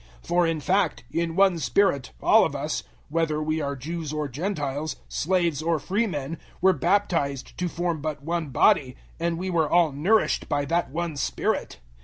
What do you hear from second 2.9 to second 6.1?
whether we are Jews or Gentiles, slaves or free